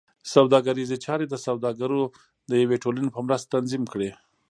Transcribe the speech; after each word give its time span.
سوداګریزې 0.33 0.97
چارې 1.05 1.25
د 1.29 1.35
سوداګرو 1.45 2.01
د 2.49 2.51
یوې 2.63 2.77
ټولنې 2.83 3.09
په 3.15 3.21
مرسته 3.27 3.51
تنظیم 3.55 3.83
کړې. 3.93 4.09